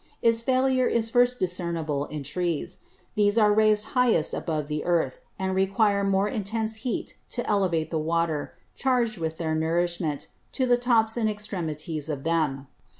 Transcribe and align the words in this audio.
Its 0.23 0.41
Failure 0.41 0.87
is 0.87 1.11
first 1.11 1.37
discernible 1.37 2.05
in 2.05 2.23
Trees. 2.23 2.79
These 3.13 3.37
are 3.37 3.53
raised 3.53 3.89
highest 3.93 4.33
above 4.33 4.67
the 4.67 4.83
Earth; 4.83 5.19
and 5.37 5.53
require 5.53 5.99
a 5.99 6.03
more 6.03 6.27
intense 6.27 6.77
Heat 6.77 7.17
to 7.29 7.47
elevate 7.47 7.91
the 7.91 7.99
Water, 7.99 8.55
charged 8.73 9.19
with 9.19 9.37
their 9.37 9.53
Nourishment, 9.53 10.27
to 10.53 10.65
the 10.65 10.75
Tops 10.77 11.17
and 11.17 11.29
Extremities 11.29 12.09
of 12.09 12.23
them. 12.23 12.65